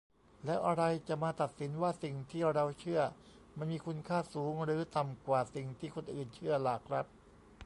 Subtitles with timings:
[0.45, 3.01] แล้วอะไรจะมาตัดสินว่า สิ่งที่เราเชื่อ
[3.57, 7.05] มันมีคุณค่าสูงหรือต่ำกว่า สิ่งที่คนอื่นเชื่อ ล่ะครับ?